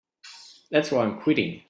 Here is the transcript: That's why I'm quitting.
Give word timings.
That's 0.71 0.91
why 0.91 1.03
I'm 1.03 1.21
quitting. 1.21 1.59